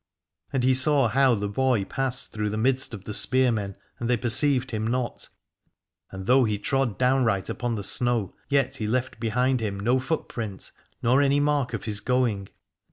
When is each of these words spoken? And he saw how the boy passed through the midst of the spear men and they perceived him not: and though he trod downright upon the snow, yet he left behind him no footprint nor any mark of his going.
And 0.51 0.63
he 0.63 0.73
saw 0.73 1.09
how 1.09 1.35
the 1.35 1.47
boy 1.47 1.83
passed 1.85 2.31
through 2.31 2.49
the 2.49 2.57
midst 2.57 2.95
of 2.95 3.03
the 3.03 3.13
spear 3.13 3.51
men 3.51 3.77
and 3.99 4.09
they 4.09 4.17
perceived 4.17 4.71
him 4.71 4.87
not: 4.87 5.29
and 6.09 6.25
though 6.25 6.43
he 6.43 6.57
trod 6.57 6.97
downright 6.97 7.49
upon 7.49 7.75
the 7.75 7.83
snow, 7.83 8.33
yet 8.49 8.77
he 8.77 8.87
left 8.87 9.19
behind 9.19 9.59
him 9.59 9.79
no 9.79 9.99
footprint 9.99 10.71
nor 11.03 11.21
any 11.21 11.39
mark 11.39 11.73
of 11.75 11.83
his 11.83 11.99
going. 11.99 12.47